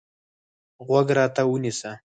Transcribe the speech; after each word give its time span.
غوږ 0.85 1.07
راته 1.17 1.41
ونیسه. 1.49 1.91